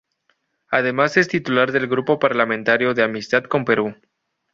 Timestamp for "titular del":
1.27-1.87